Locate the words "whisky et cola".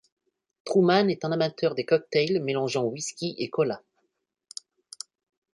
2.85-3.83